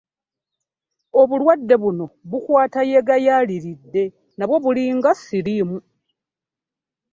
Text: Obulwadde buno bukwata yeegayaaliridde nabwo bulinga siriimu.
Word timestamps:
Obulwadde 1.21 1.75
buno 1.81 2.05
bukwata 2.29 2.79
yeegayaaliridde 2.89 4.03
nabwo 4.37 4.55
bulinga 4.63 5.09
siriimu. 5.21 5.77